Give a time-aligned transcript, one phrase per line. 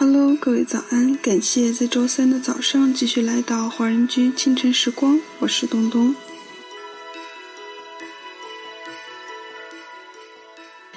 [0.00, 1.14] Hello，各位早安！
[1.16, 6.14] 感谢在周三的早上继续来到华人居清晨时光，我是东东。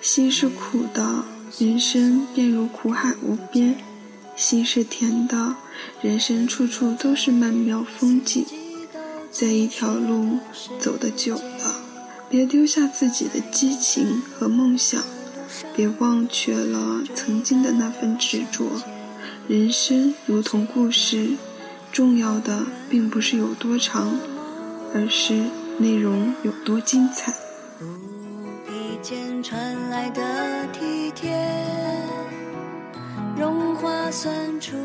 [0.00, 1.24] 心是苦的，
[1.58, 3.74] 人生便如苦海无边；
[4.36, 5.56] 心是甜的，
[6.00, 8.46] 人生处处都是曼妙风景。
[9.28, 10.38] 在一条路
[10.78, 11.80] 走得久了，
[12.30, 15.02] 别丢下自己的激情和梦想。
[15.74, 18.66] 别忘却了曾经的那份执着。
[19.46, 21.30] 人生如同故事，
[21.92, 24.18] 重要的并不是有多长，
[24.94, 25.44] 而是
[25.78, 27.34] 内容有多精彩。
[27.80, 27.84] 无
[28.70, 31.30] 意间传来的体贴，
[33.38, 34.76] 融化酸楚。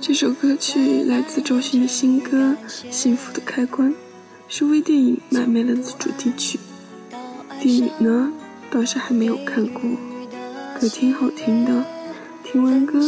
[0.00, 2.56] 这首歌曲来自周迅的新歌
[2.92, 3.90] 《幸福的开关》，
[4.48, 6.58] 是微电影《买卖了》的主题曲。
[7.60, 8.32] 电影呢，
[8.70, 9.82] 倒是还没有看过。
[10.80, 11.84] 歌挺好听的，
[12.44, 13.00] 听完歌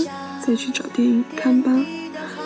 [0.44, 1.70] 再去找电影看吧。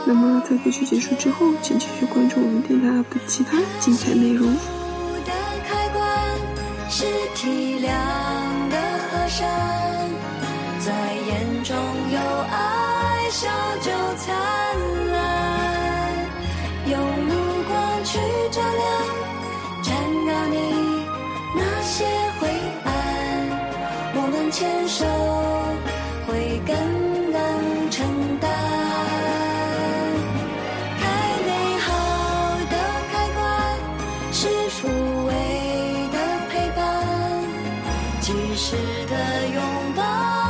[0.04, 4.54] 那么在歌曲结束之后，请继续关注我们电台 UP 的其他精彩内容。
[24.50, 25.23] 牵手。
[38.24, 38.74] 及时
[39.06, 39.62] 的拥
[39.94, 40.43] 抱。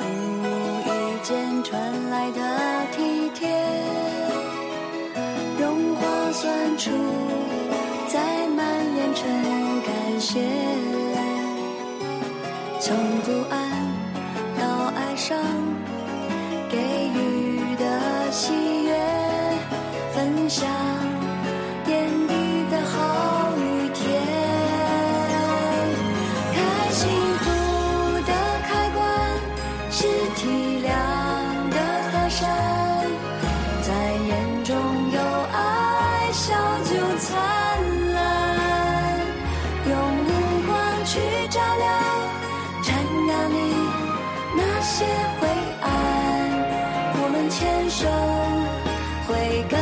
[0.00, 0.04] 无
[0.86, 2.40] 意间传来的
[2.96, 3.48] 体贴，
[5.58, 6.90] 融化酸楚，
[8.08, 8.64] 再蔓
[8.96, 9.28] 延成
[9.82, 10.40] 感谢。
[12.78, 13.58] 从不安
[14.58, 15.36] 到爱上，
[16.70, 18.52] 给予的喜
[18.84, 18.96] 悦，
[20.14, 20.85] 分享。
[44.96, 45.46] 些灰
[45.82, 45.88] 暗，
[47.20, 48.08] 我们牵手
[49.28, 49.28] 会
[49.68, 49.76] 更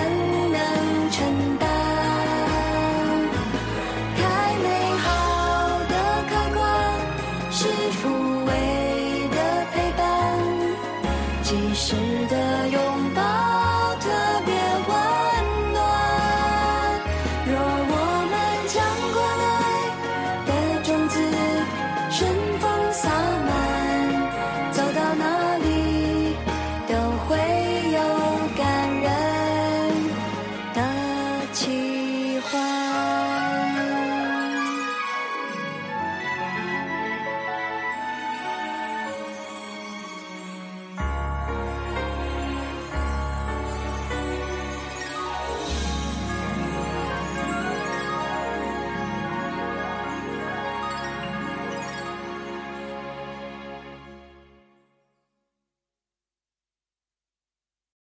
[0.50, 0.58] 能
[1.12, 1.62] 承担。
[4.16, 4.20] 太
[4.58, 4.66] 美
[5.04, 5.06] 好
[5.88, 5.94] 的
[6.28, 6.58] 开关，
[7.52, 7.62] 是
[8.00, 8.02] 抚
[8.44, 8.50] 慰
[9.30, 9.38] 的
[9.72, 10.02] 陪伴，
[11.44, 11.94] 即使
[12.26, 12.43] 的。